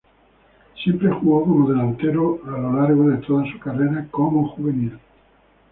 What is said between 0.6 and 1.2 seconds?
Siempre